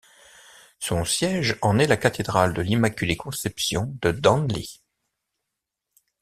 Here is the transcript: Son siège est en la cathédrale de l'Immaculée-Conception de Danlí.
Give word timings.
Son 0.79 1.05
siège 1.05 1.51
est 1.51 1.57
en 1.61 1.73
la 1.73 1.95
cathédrale 1.95 2.55
de 2.55 2.63
l'Immaculée-Conception 2.63 3.99
de 4.01 4.09
Danlí. 4.09 4.81